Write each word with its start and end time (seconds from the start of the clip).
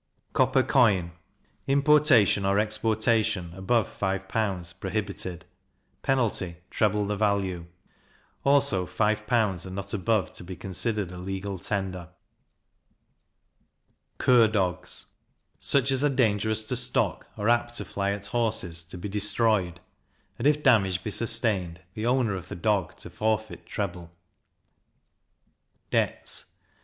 Copper 0.33 0.63
Coin. 0.63 1.11
Importation 1.67 2.43
or 2.43 2.57
exportation, 2.57 3.53
above 3.53 3.87
five 3.87 4.27
pounds, 4.27 4.73
prohibited; 4.73 5.45
penalty, 6.01 6.55
treble 6.71 7.05
the 7.05 7.15
value. 7.15 7.67
Also 8.43 8.87
five 8.87 9.27
pounds, 9.27 9.63
and 9.63 9.75
not 9.75 9.93
above, 9.93 10.33
to 10.33 10.43
be 10.43 10.55
considered 10.55 11.11
a 11.11 11.19
legal 11.19 11.59
tender. 11.59 12.09
Cur 14.17 14.47
Dogs. 14.47 15.05
Such 15.59 15.91
as 15.91 16.03
are 16.03 16.09
dangerous 16.09 16.63
to 16.63 16.75
stock, 16.75 17.27
or 17.37 17.47
apt 17.47 17.75
to 17.77 17.85
fly 17.85 18.09
at 18.09 18.25
horses, 18.25 18.83
to 18.85 18.97
be 18.97 19.07
destroyed; 19.07 19.81
and 20.39 20.47
if 20.47 20.63
damage 20.63 21.03
be 21.03 21.11
sustained, 21.11 21.79
the 21.93 22.07
owner 22.07 22.35
of 22.35 22.49
the 22.49 22.55
dog 22.55 22.95
to 22.95 23.11
forfeit 23.11 23.67
treble. 23.67 24.09
Debts. 25.91 26.53